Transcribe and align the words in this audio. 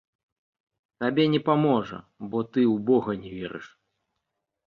Табе 1.03 1.25
не 1.33 1.41
паможа, 1.49 1.99
бо 2.31 2.37
ты 2.51 2.61
ў 2.73 2.85
бога 2.87 3.11
не 3.25 3.31
верыш. 3.37 3.67